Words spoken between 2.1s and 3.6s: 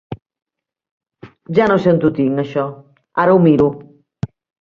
tinc, això, ara ho